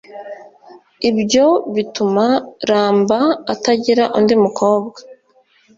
ibyo 1.09 1.47
bituma 1.75 2.25
Ramba 2.69 3.19
atagira 3.53 4.03
undi 4.17 4.33
mukobwa 4.43 4.97